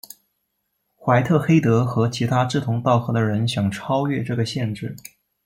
[0.95, 4.95] 怀特黑德和其他志同道合的人想超越这个限制。